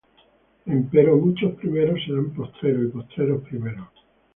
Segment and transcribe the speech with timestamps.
[0.65, 3.87] Empero muchos primeros serán postreros, y postreros primeros.